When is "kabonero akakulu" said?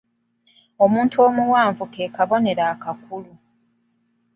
2.15-3.33